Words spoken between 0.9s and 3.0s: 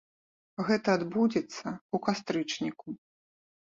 адбудзецца ў кастрычніку.